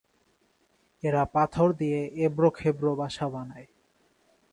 [1.03, 3.67] এরা পাথর দিয়ে এবড়ো-খেবড়ো বাসা বানায়।